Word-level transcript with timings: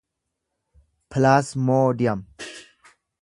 pilaasmoodiyem 1.09 2.21